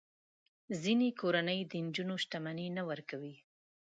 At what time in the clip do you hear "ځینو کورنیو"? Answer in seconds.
0.83-1.69